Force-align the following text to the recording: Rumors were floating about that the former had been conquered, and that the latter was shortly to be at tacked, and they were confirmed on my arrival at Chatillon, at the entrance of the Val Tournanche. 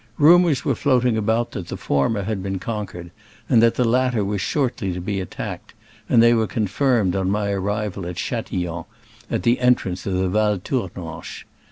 Rumors 0.17 0.65
were 0.65 0.73
floating 0.73 1.15
about 1.15 1.51
that 1.51 1.67
the 1.67 1.77
former 1.77 2.23
had 2.23 2.41
been 2.41 2.57
conquered, 2.57 3.11
and 3.47 3.61
that 3.61 3.75
the 3.75 3.85
latter 3.85 4.25
was 4.25 4.41
shortly 4.41 4.93
to 4.93 4.99
be 4.99 5.21
at 5.21 5.29
tacked, 5.29 5.75
and 6.09 6.23
they 6.23 6.33
were 6.33 6.47
confirmed 6.47 7.15
on 7.15 7.29
my 7.29 7.51
arrival 7.51 8.07
at 8.07 8.15
Chatillon, 8.15 8.85
at 9.29 9.43
the 9.43 9.59
entrance 9.59 10.07
of 10.07 10.13
the 10.15 10.27
Val 10.27 10.57
Tournanche. 10.57 11.45